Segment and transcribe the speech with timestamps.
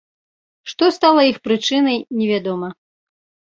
[0.73, 2.75] Што стала іх прычынай, невядома.